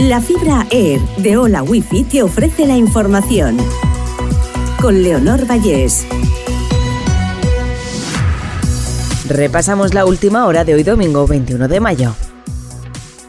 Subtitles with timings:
[0.00, 3.58] La fibra Air de Hola Wifi te ofrece la información.
[4.80, 6.06] Con Leonor Vallés.
[9.28, 12.14] Repasamos la última hora de hoy domingo 21 de mayo.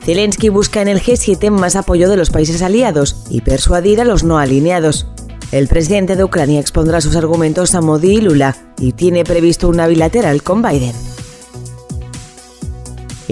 [0.05, 4.24] Zelensky busca en el G7 más apoyo de los países aliados y persuadir a los
[4.24, 5.08] no alineados.
[5.51, 9.88] El presidente de Ucrania expondrá sus argumentos a Modi y Lula y tiene previsto una
[9.88, 11.10] bilateral con Biden.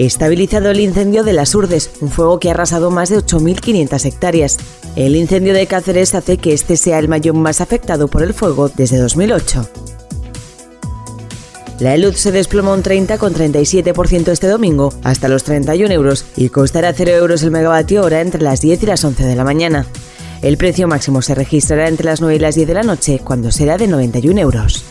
[0.06, 4.56] Estabilizado el incendio de las Urdes, un fuego que ha arrasado más de 8.500 hectáreas.
[4.96, 8.70] El incendio de Cáceres hace que este sea el mayor más afectado por el fuego
[8.70, 9.68] desde 2008.
[11.80, 17.10] La luz se desplomó un 30,37% este domingo, hasta los 31 euros, y costará 0
[17.10, 19.86] euros el megavatio hora entre las 10 y las 11 de la mañana.
[20.40, 23.50] El precio máximo se registrará entre las 9 y las 10 de la noche, cuando
[23.50, 24.82] será de 91 euros.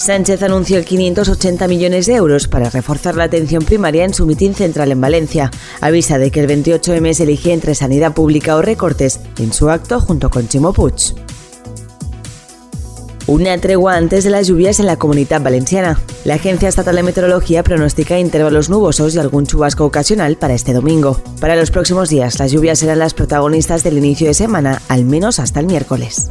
[0.00, 4.90] Sánchez anunció 580 millones de euros para reforzar la atención primaria en su mitin central
[4.92, 5.50] en Valencia.
[5.82, 10.00] Avisa de que el 28M se elige entre sanidad pública o recortes en su acto
[10.00, 11.14] junto con Chimo Puig.
[13.26, 16.00] Una tregua antes de las lluvias en la comunidad valenciana.
[16.24, 21.20] La Agencia Estatal de Meteorología pronostica intervalos nubosos y algún chubasco ocasional para este domingo.
[21.40, 25.38] Para los próximos días, las lluvias serán las protagonistas del inicio de semana, al menos
[25.38, 26.30] hasta el miércoles.